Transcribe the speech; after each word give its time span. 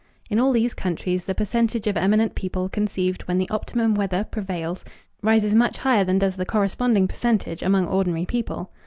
In 0.31 0.39
all 0.39 0.51
these 0.51 0.73
countries 0.73 1.25
the 1.25 1.35
percentage 1.35 1.85
of 1.85 1.95
eminent 1.95 2.33
people 2.33 2.67
conceived 2.69 3.21
when 3.27 3.37
the 3.37 3.47
optimum 3.51 3.93
weather 3.93 4.23
prevails 4.23 4.83
rises 5.21 5.53
much 5.53 5.77
higher 5.77 6.03
than 6.03 6.17
does 6.17 6.37
the 6.37 6.43
corresponding 6.43 7.07
percentage 7.07 7.61
among 7.61 7.85
ordinary 7.87 8.25
people. 8.25 8.71